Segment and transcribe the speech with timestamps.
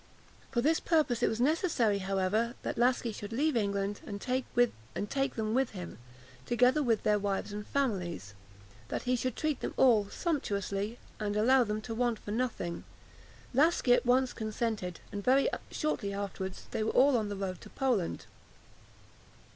[0.49, 5.53] For this purpose it was necessary, however, that Laski should leave England, and take them
[5.53, 5.99] with him,
[6.47, 8.33] together with their wives and families;
[8.87, 12.83] that he should treat them all sumptuously, and allow them to want for nothing.
[13.53, 17.69] Laski at once consented; and very shortly afterwards they were all on the road to
[17.69, 18.25] Poland.